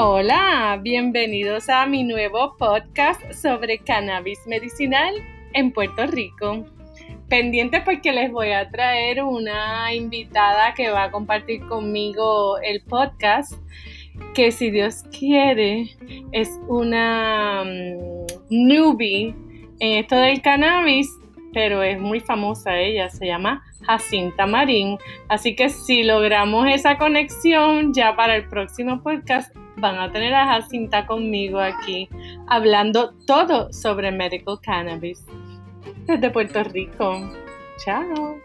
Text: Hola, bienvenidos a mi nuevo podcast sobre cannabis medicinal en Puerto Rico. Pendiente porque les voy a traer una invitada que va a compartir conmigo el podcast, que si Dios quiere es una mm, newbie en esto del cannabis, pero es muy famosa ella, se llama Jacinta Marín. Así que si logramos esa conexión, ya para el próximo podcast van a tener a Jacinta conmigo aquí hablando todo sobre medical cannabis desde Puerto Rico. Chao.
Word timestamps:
Hola, 0.00 0.78
bienvenidos 0.80 1.68
a 1.68 1.84
mi 1.84 2.04
nuevo 2.04 2.56
podcast 2.56 3.32
sobre 3.32 3.78
cannabis 3.78 4.38
medicinal 4.46 5.12
en 5.54 5.72
Puerto 5.72 6.06
Rico. 6.06 6.64
Pendiente 7.28 7.80
porque 7.80 8.12
les 8.12 8.30
voy 8.30 8.52
a 8.52 8.70
traer 8.70 9.24
una 9.24 9.92
invitada 9.92 10.72
que 10.74 10.90
va 10.90 11.02
a 11.02 11.10
compartir 11.10 11.66
conmigo 11.66 12.58
el 12.58 12.80
podcast, 12.82 13.54
que 14.36 14.52
si 14.52 14.70
Dios 14.70 15.02
quiere 15.10 15.96
es 16.30 16.60
una 16.68 17.64
mm, 17.64 18.26
newbie 18.50 19.34
en 19.80 19.98
esto 19.98 20.14
del 20.14 20.40
cannabis, 20.42 21.10
pero 21.52 21.82
es 21.82 21.98
muy 21.98 22.20
famosa 22.20 22.78
ella, 22.78 23.10
se 23.10 23.26
llama 23.26 23.64
Jacinta 23.82 24.46
Marín. 24.46 24.96
Así 25.28 25.56
que 25.56 25.70
si 25.70 26.04
logramos 26.04 26.68
esa 26.68 26.98
conexión, 26.98 27.92
ya 27.92 28.14
para 28.14 28.36
el 28.36 28.46
próximo 28.48 29.02
podcast 29.02 29.52
van 29.80 29.98
a 29.98 30.10
tener 30.12 30.34
a 30.34 30.46
Jacinta 30.46 31.06
conmigo 31.06 31.58
aquí 31.60 32.08
hablando 32.46 33.14
todo 33.26 33.72
sobre 33.72 34.12
medical 34.12 34.58
cannabis 34.60 35.24
desde 36.06 36.30
Puerto 36.30 36.62
Rico. 36.64 37.20
Chao. 37.84 38.40